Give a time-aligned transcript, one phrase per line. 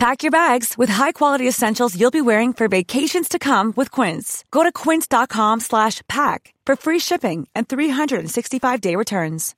[0.00, 4.46] Pack your bags with high-quality essentials you'll be wearing for vacations to come with Quince.
[4.50, 9.54] Go to quince.com slash pack for free shipping and 365-day returns.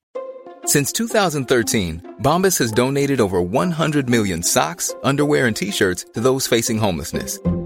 [0.64, 6.78] Since 2013, Bombas has donated over 100 million socks, underwear, and T-shirts to those facing
[6.78, 7.38] homelessness.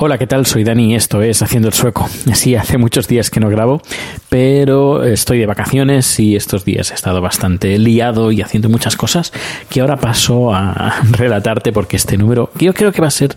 [0.00, 0.46] Hola, ¿qué tal?
[0.46, 2.08] Soy Dani y esto es Haciendo el Sueco.
[2.32, 3.82] Sí, hace muchos días que no grabo,
[4.28, 9.32] pero estoy de vacaciones y estos días he estado bastante liado y haciendo muchas cosas
[9.68, 13.34] que ahora paso a relatarte porque este número yo creo que va a ser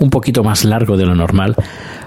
[0.00, 1.56] un poquito más largo de lo normal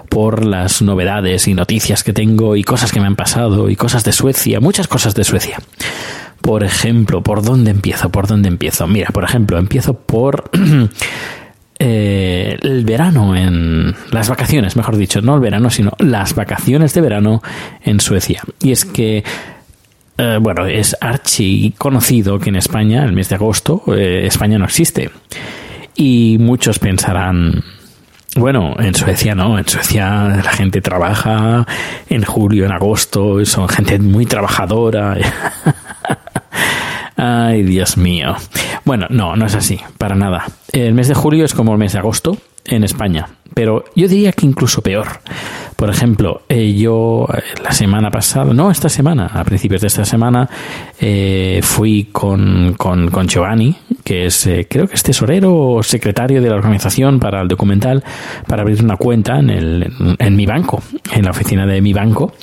[0.07, 4.03] por las novedades y noticias que tengo y cosas que me han pasado y cosas
[4.03, 5.57] de Suecia, muchas cosas de Suecia.
[6.41, 8.11] Por ejemplo, ¿por dónde empiezo?
[8.11, 8.85] ¿Por dónde empiezo?
[8.85, 10.51] Mira, por ejemplo, empiezo por
[11.77, 17.01] eh, el verano en las vacaciones, mejor dicho, no el verano, sino las vacaciones de
[17.01, 17.41] verano
[17.83, 18.41] en Suecia.
[18.59, 19.23] Y es que
[20.17, 24.65] eh, bueno, es archi conocido que en España, el mes de agosto, eh, España no
[24.65, 25.09] existe.
[25.95, 27.63] Y muchos pensarán,
[28.37, 31.65] bueno, en Suecia no, en Suecia la gente trabaja
[32.09, 35.17] en julio, en agosto, son gente muy trabajadora.
[37.17, 38.35] Ay, Dios mío.
[38.83, 40.45] Bueno, no, no es así, para nada.
[40.71, 44.31] El mes de julio es como el mes de agosto en España, pero yo diría
[44.31, 45.07] que incluso peor.
[45.75, 50.05] Por ejemplo, eh, yo eh, la semana pasada, no esta semana, a principios de esta
[50.05, 50.49] semana,
[50.99, 56.41] eh, fui con, con, con, Giovanni, que es, eh, creo que es tesorero o secretario
[56.41, 58.03] de la organización para el documental,
[58.47, 60.81] para abrir una cuenta en, el, en mi banco,
[61.13, 62.33] en la oficina de mi banco.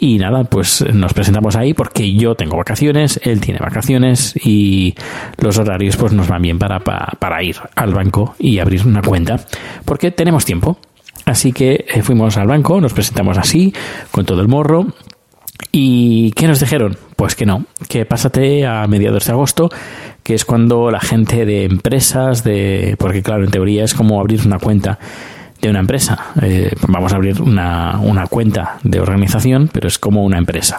[0.00, 4.96] Y nada, pues nos presentamos ahí porque yo tengo vacaciones, él tiene vacaciones y
[5.38, 9.02] los horarios pues nos van bien para, para, para ir al banco y abrir una
[9.02, 9.36] cuenta
[9.84, 10.78] porque tenemos tiempo.
[11.24, 13.72] Así que eh, fuimos al banco, nos presentamos así,
[14.10, 14.86] con todo el morro.
[15.70, 16.96] ¿Y qué nos dijeron?
[17.16, 19.70] Pues que no, que pásate a mediados de agosto,
[20.22, 24.44] que es cuando la gente de empresas, de porque claro, en teoría es como abrir
[24.44, 24.98] una cuenta
[25.60, 26.32] de una empresa.
[26.42, 30.76] Eh, vamos a abrir una, una cuenta de organización, pero es como una empresa.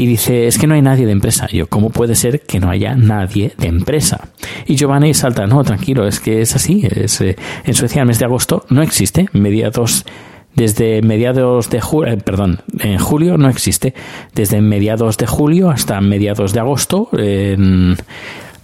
[0.00, 1.46] Y dice, es que no hay nadie de empresa.
[1.52, 4.30] Y yo, ¿cómo puede ser que no haya nadie de empresa?
[4.64, 6.88] Y Giovanni salta, no, tranquilo, es que es así.
[6.90, 9.28] Es, eh, en Suecia el mes de agosto no existe.
[9.34, 10.06] Mediados,
[10.54, 13.92] desde mediados de julio, eh, perdón, en julio no existe.
[14.34, 17.98] Desde mediados de julio hasta mediados de agosto, en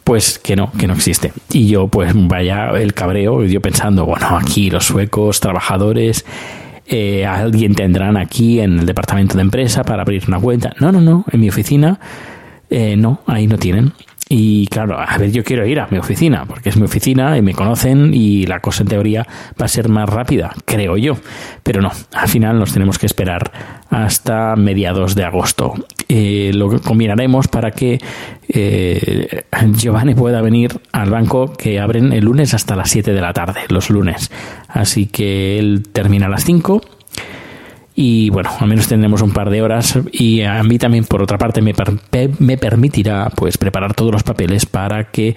[0.04, 1.34] pues que no, que no existe.
[1.52, 6.24] Y yo, pues vaya el cabreo, yo pensando, bueno, aquí los suecos, trabajadores,
[6.88, 10.72] eh, alguien tendrán aquí en el departamento de empresa para abrir una cuenta.
[10.80, 11.98] No, no, no, en mi oficina,
[12.70, 13.92] eh, no, ahí no tienen.
[14.28, 17.42] Y claro, a ver, yo quiero ir a mi oficina, porque es mi oficina y
[17.42, 19.26] me conocen y la cosa en teoría
[19.60, 21.16] va a ser más rápida, creo yo.
[21.62, 23.52] Pero no, al final nos tenemos que esperar
[23.88, 25.74] hasta mediados de agosto.
[26.08, 28.00] Eh, lo combinaremos para que
[28.48, 29.44] eh,
[29.76, 33.60] Giovanni pueda venir al banco que abren el lunes hasta las 7 de la tarde,
[33.68, 34.32] los lunes.
[34.66, 36.80] Así que él termina a las 5
[37.98, 41.38] y bueno, al menos tendremos un par de horas y a mí también por otra
[41.38, 41.74] parte me,
[42.38, 45.34] me permitirá pues preparar todos los papeles para que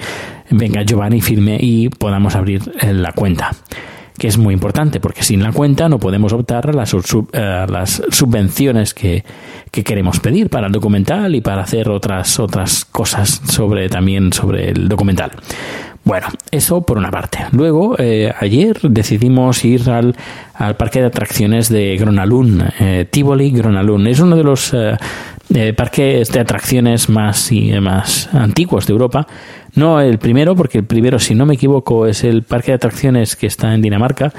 [0.51, 3.51] venga Giovanni firme y podamos abrir eh, la cuenta
[4.17, 7.65] que es muy importante porque sin la cuenta no podemos optar a las, sub, a
[7.67, 9.23] las subvenciones que,
[9.71, 14.71] que, queremos pedir para el documental y para hacer otras otras cosas sobre también sobre
[14.71, 15.31] el documental.
[16.03, 17.39] Bueno, eso por una parte.
[17.51, 20.15] Luego, eh, ayer decidimos ir al,
[20.55, 24.07] al, parque de atracciones de Gronalun, eh, Tivoli Gronalun.
[24.07, 24.97] Es uno de los eh,
[25.53, 29.27] eh, parques de atracciones más, y, más antiguos de Europa.
[29.75, 33.35] No el primero, porque el primero, si no me equivoco, es el parque de atracciones
[33.35, 34.31] que está en Dinamarca.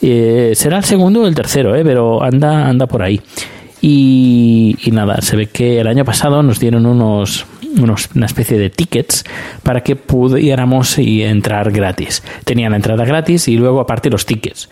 [0.00, 3.20] será el segundo o el tercero, pero anda, anda por ahí.
[3.82, 7.46] Y, nada, se ve que el año pasado nos dieron unos,
[7.78, 9.24] unos, una especie de tickets
[9.62, 12.22] para que pudiéramos entrar gratis.
[12.44, 14.68] Tenían la entrada gratis y luego aparte los tickets.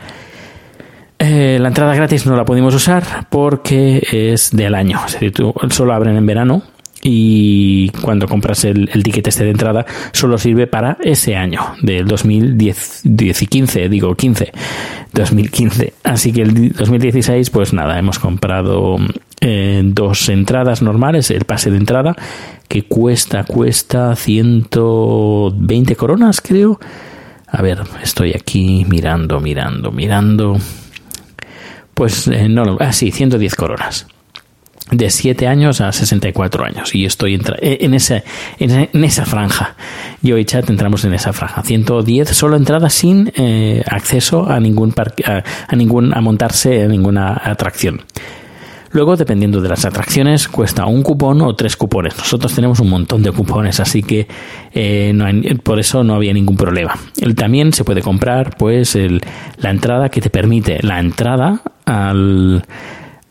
[1.19, 5.00] Eh, la entrada gratis no la pudimos usar porque es del año.
[5.06, 6.62] Es decir, tú, solo abren en verano
[7.03, 12.06] y cuando compras el, el, ticket este de entrada solo sirve para ese año del
[12.09, 13.03] 2010
[13.49, 14.50] 15 digo 15
[15.12, 18.99] 2015 así que el 2016 pues nada hemos comprado
[19.40, 22.17] eh, dos entradas normales el pase de entrada
[22.69, 26.81] que cuesta cuesta 120 coronas creo
[27.46, 30.56] a ver estoy aquí mirando mirando mirando
[31.94, 34.06] pues eh, no ah sí 110 coronas
[34.90, 38.23] de 7 años a 64 años y estoy eh, en, esa,
[38.58, 39.75] en esa franja.
[40.23, 41.62] Yo y Chat entramos en esa franja.
[41.62, 46.90] 110 solo entrada sin eh, acceso a ningún parque, a, a, ningún a montarse en
[46.90, 48.02] ninguna atracción.
[48.90, 52.17] Luego, dependiendo de las atracciones, cuesta un cupón o tres cupones.
[52.17, 54.26] Nosotros tenemos un montón de cupones, así que
[54.73, 56.94] eh, no hay, por eso no había ningún problema.
[57.37, 59.20] También se puede comprar, pues, el,
[59.58, 62.64] la entrada que te permite la entrada al,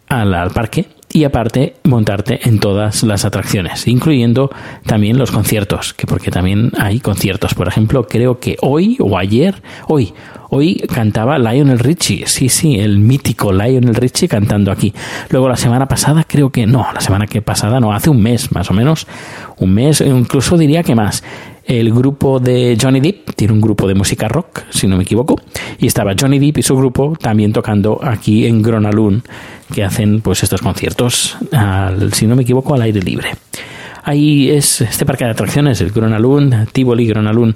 [0.09, 4.51] al parque y aparte montarte en todas las atracciones, incluyendo
[4.85, 7.55] también los conciertos, que porque también hay conciertos.
[7.55, 10.13] Por ejemplo, creo que hoy o ayer, hoy,
[10.51, 14.93] hoy cantaba Lionel Richie, sí, sí, el mítico Lionel Richie cantando aquí.
[15.31, 18.51] Luego la semana pasada creo que no, la semana que pasada no, hace un mes
[18.51, 19.07] más o menos,
[19.57, 21.23] un mes, incluso diría que más
[21.67, 25.35] el grupo de Johnny Depp, tiene un grupo de música rock, si no me equivoco,
[25.77, 29.21] y estaba Johnny Depp y su grupo también tocando aquí en Gronalun,
[29.73, 33.31] que hacen pues estos conciertos, al, si no me equivoco, al aire libre.
[34.03, 37.55] Ahí es este parque de atracciones, el Gronalun, Tivoli Gronalun,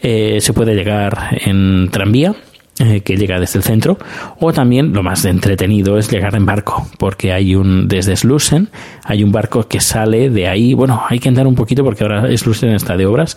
[0.00, 2.34] eh, se puede llegar en tranvía,
[2.76, 3.98] que llega desde el centro,
[4.40, 8.70] o también lo más entretenido es llegar en barco, porque hay un, desde Slusen,
[9.04, 12.36] hay un barco que sale de ahí, bueno, hay que andar un poquito porque ahora
[12.36, 13.36] Slusen está de obras,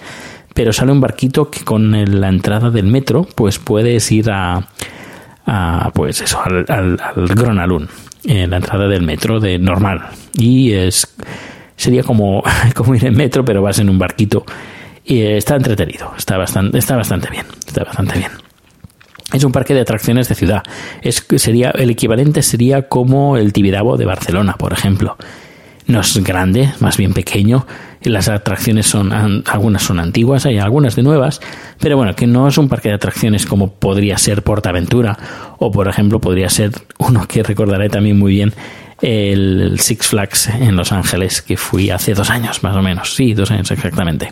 [0.54, 4.68] pero sale un barquito que con la entrada del metro, pues puedes ir a,
[5.94, 7.90] pues eso, al, al, al Gronalun,
[8.24, 11.14] en la entrada del metro de normal, y es,
[11.76, 12.42] sería como,
[12.74, 14.46] como ir en metro, pero vas en un barquito,
[15.04, 18.45] y está entretenido, está bastante, está bastante bien, está bastante bien.
[19.36, 20.64] Es un parque de atracciones de ciudad.
[21.02, 25.18] Es, sería, el equivalente sería como el Tibidabo de Barcelona, por ejemplo.
[25.88, 27.68] No es grande, más bien pequeño.
[28.02, 29.12] Las atracciones son,
[29.46, 31.42] algunas son antiguas, hay algunas de nuevas,
[31.82, 35.18] pero bueno, que no es un parque de atracciones como podría ser Portaventura,
[35.58, 38.54] o por ejemplo podría ser uno que recordaré también muy bien,
[39.02, 43.34] el Six Flags en Los Ángeles, que fui hace dos años más o menos, sí,
[43.34, 44.32] dos años exactamente.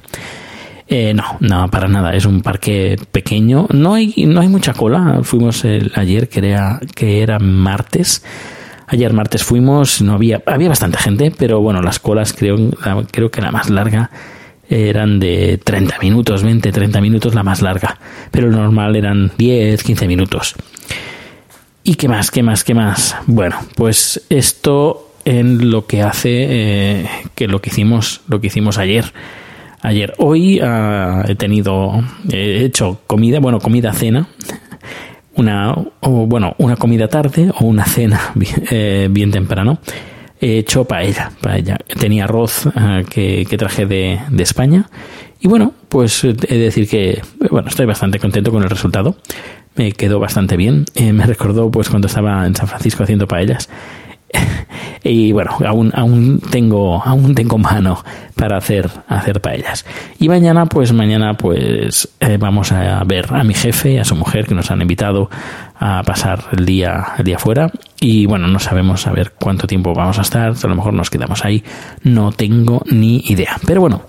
[0.95, 2.13] Eh, no, no, para nada.
[2.13, 3.65] Es un parque pequeño.
[3.71, 5.21] No hay, no hay mucha cola.
[5.23, 8.23] Fuimos el, ayer, que era, que era martes.
[8.85, 12.57] Ayer martes fuimos, no había, había bastante gente, pero bueno, las colas creo,
[13.09, 14.11] creo que la más larga
[14.69, 17.97] eran de 30 minutos, 20, 30 minutos la más larga,
[18.29, 20.53] pero lo normal eran 10, 15 minutos.
[21.83, 23.15] ¿Y qué más, qué más, qué más?
[23.25, 28.77] Bueno, pues esto en lo que hace eh, que lo que hicimos, lo que hicimos
[28.77, 29.11] ayer
[29.83, 30.13] ayer.
[30.17, 32.01] Hoy uh, he tenido,
[32.31, 34.27] he hecho comida, bueno, comida cena,
[35.35, 39.79] una, o, bueno, una comida tarde o una cena bien, eh, bien temprano.
[40.41, 41.77] He hecho paella, paella.
[41.99, 44.89] Tenía arroz uh, que, que, traje de, de, España.
[45.39, 49.15] Y bueno, pues he de decir que, bueno, estoy bastante contento con el resultado.
[49.75, 50.85] Me quedó bastante bien.
[50.95, 53.69] Eh, me recordó pues cuando estaba en San Francisco haciendo paellas
[55.03, 58.03] y bueno, aún, aún tengo, aún tengo mano
[58.35, 59.85] para hacer, hacer paellas.
[60.19, 64.15] Y mañana, pues mañana, pues eh, vamos a ver a mi jefe y a su
[64.15, 65.29] mujer que nos han invitado
[65.79, 67.71] a pasar el día, el día fuera.
[67.99, 70.53] Y bueno, no sabemos a ver cuánto tiempo vamos a estar.
[70.61, 71.63] A lo mejor nos quedamos ahí.
[72.03, 73.57] No tengo ni idea.
[73.65, 74.03] Pero bueno,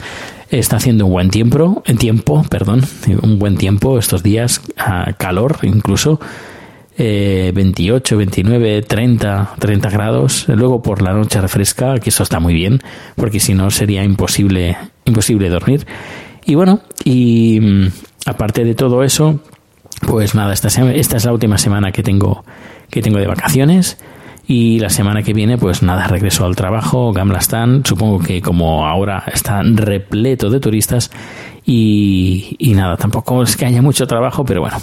[0.51, 2.83] está haciendo un buen tiempo, tiempo, perdón,
[3.23, 6.21] un buen tiempo estos días, a calor incluso
[6.97, 10.47] eh, 28, 29, 30, 30 grados.
[10.49, 12.81] Luego por la noche refresca, que eso está muy bien,
[13.17, 15.87] porque si no sería imposible, imposible dormir.
[16.45, 17.87] Y bueno, y mm,
[18.27, 19.41] aparte de todo eso,
[20.07, 22.45] pues nada, esta, esta es la última semana que tengo,
[22.91, 23.99] que tengo de vacaciones.
[24.47, 28.87] Y la semana que viene, pues nada, regreso al trabajo, Gamla Stan, supongo que como
[28.87, 31.11] ahora está repleto de turistas
[31.67, 34.77] y, y nada, tampoco es que haya mucho trabajo, pero bueno,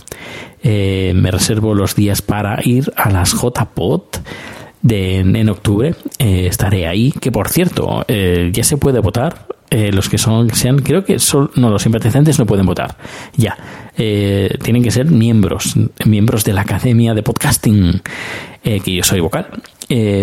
[0.63, 4.17] eh, me reservo los días para ir a las JPOT
[4.81, 5.95] de, en octubre.
[6.17, 9.47] Eh, estaré ahí, que por cierto, eh, ya se puede votar.
[9.73, 12.97] Eh, los que son, sean, creo que son, no, los simpatizantes no pueden votar.
[13.37, 13.57] Ya,
[13.95, 15.75] tienen que ser miembros,
[16.05, 18.01] miembros de la Academia de Podcasting,
[18.61, 19.47] que yo soy vocal.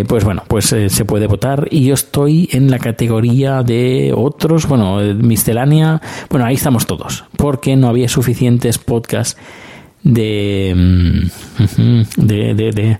[0.06, 4.98] pues bueno, pues se puede votar y yo estoy en la categoría de otros, bueno,
[5.14, 9.40] miscelánea, bueno, ahí estamos todos, porque no había suficientes podcasts
[10.02, 12.98] de, mm, de, de, de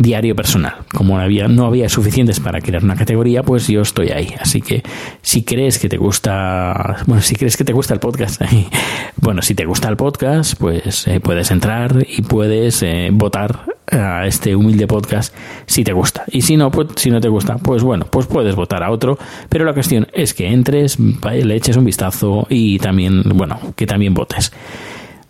[0.00, 0.76] diario personal.
[0.92, 4.34] Como había, no había suficientes para crear una categoría, pues yo estoy ahí.
[4.40, 4.82] Así que
[5.22, 8.40] si crees que te gusta, bueno, si crees que te gusta el podcast,
[9.16, 14.26] bueno, si te gusta el podcast, pues eh, puedes entrar y puedes eh, votar a
[14.26, 15.34] este humilde podcast
[15.66, 16.24] si te gusta.
[16.28, 19.18] Y si no, pues si no te gusta, pues bueno, pues puedes votar a otro.
[19.50, 24.14] Pero la cuestión es que entres, le eches un vistazo y también, bueno, que también
[24.14, 24.52] votes.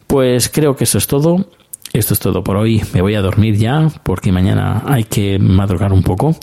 [0.06, 1.46] Pues creo que eso es todo.
[1.92, 2.82] Esto es todo por hoy.
[2.94, 6.37] Me voy a dormir ya porque mañana hay que madrugar un poco.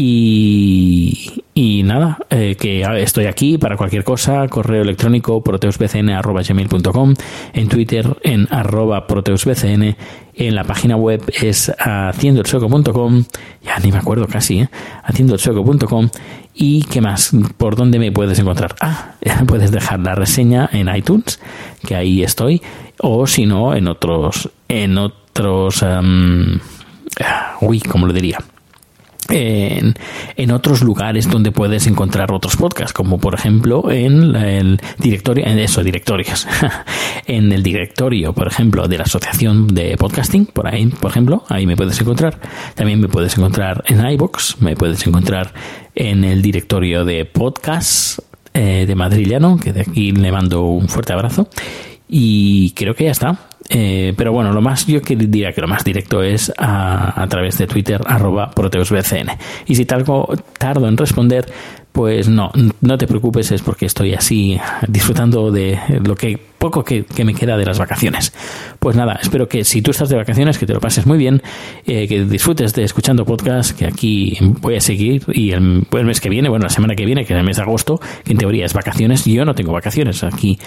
[0.00, 4.46] Y, y nada, eh, que estoy aquí para cualquier cosa.
[4.46, 7.14] Correo electrónico proteusbcn.com,
[7.52, 9.96] en Twitter en arroba proteusbcn,
[10.34, 13.24] en la página web es haciendoelsueco.com,
[13.64, 14.68] ya ni me acuerdo casi, ¿eh?
[15.02, 16.10] haciendoelsueco.com.
[16.54, 17.32] ¿Y qué más?
[17.56, 18.76] ¿Por dónde me puedes encontrar?
[18.80, 19.14] Ah,
[19.48, 21.40] puedes dejar la reseña en iTunes,
[21.84, 22.62] que ahí estoy,
[23.00, 26.60] o si no, en otros, en otros, um,
[27.62, 28.38] uy, ¿cómo lo diría?
[29.30, 29.94] En,
[30.50, 35.84] otros lugares donde puedes encontrar otros podcasts, como por ejemplo en el directorio, en eso,
[35.84, 36.46] directorios,
[37.26, 41.66] en el directorio, por ejemplo, de la Asociación de Podcasting, por ahí, por ejemplo, ahí
[41.66, 42.40] me puedes encontrar.
[42.74, 45.52] También me puedes encontrar en iBox, me puedes encontrar
[45.94, 48.20] en el directorio de podcast
[48.54, 51.48] eh, de Madrillano, que de aquí le mando un fuerte abrazo.
[52.08, 53.47] Y creo que ya está.
[53.70, 57.66] Eh, pero bueno, lo más, yo diría que lo más directo es a, través de
[57.66, 59.30] Twitter, arroba proteusbcn.
[59.66, 61.46] Y si talgo, tardo en responder,
[61.92, 67.04] pues no, no te preocupes, es porque estoy así disfrutando de lo que poco que,
[67.24, 68.32] me queda de las vacaciones.
[68.78, 71.42] Pues nada, espero que si tú estás de vacaciones, que te lo pases muy bien,
[71.86, 76.20] eh, que disfrutes de escuchando podcast, que aquí voy a seguir y el, el, mes
[76.20, 78.38] que viene, bueno, la semana que viene, que es el mes de agosto, que en
[78.38, 80.58] teoría es vacaciones, yo no tengo vacaciones, aquí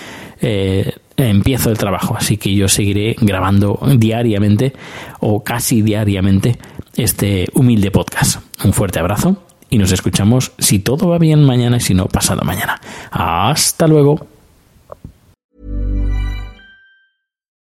[0.42, 4.74] eh, empiezo el trabajo, así que yo seguiré grabando diariamente
[5.20, 6.58] o casi diariamente
[6.96, 8.42] este humilde podcast.
[8.64, 12.44] Un fuerte abrazo y nos escuchamos si todo va bien mañana y si no pasado
[12.44, 12.80] mañana.
[13.10, 14.28] Hasta luego.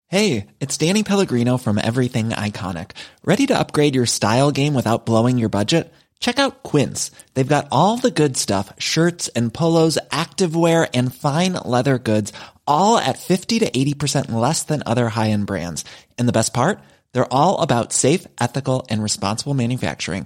[0.07, 2.91] Hey, it's Danny Pellegrino from Everything Iconic.
[3.23, 5.93] Ready to upgrade your style game without blowing your budget?
[6.19, 7.11] Check out Quince.
[7.35, 12.33] They've got all the good stuff, shirts and polos, activewear and fine leather goods,
[12.65, 15.85] all at 50 to 80% less than other high-end brands.
[16.17, 16.79] And the best part?
[17.13, 20.25] They're all about safe, ethical and responsible manufacturing.